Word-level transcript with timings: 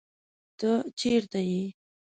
ته 0.59 0.71
چرته 0.99 1.39
یې؟ 1.49 1.63